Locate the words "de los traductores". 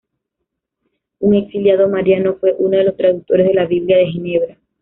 2.75-3.45